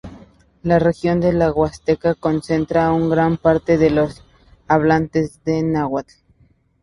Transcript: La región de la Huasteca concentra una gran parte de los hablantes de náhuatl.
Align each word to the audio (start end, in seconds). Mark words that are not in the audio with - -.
La 0.63 0.79
región 0.79 1.19
de 1.19 1.31
la 1.31 1.51
Huasteca 1.51 2.15
concentra 2.15 2.91
una 2.91 3.07
gran 3.13 3.37
parte 3.37 3.77
de 3.77 3.91
los 3.91 4.23
hablantes 4.67 5.43
de 5.43 5.61
náhuatl. 5.61 6.15